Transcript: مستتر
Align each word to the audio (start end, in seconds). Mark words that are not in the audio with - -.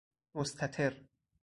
مستتر 0.35 0.97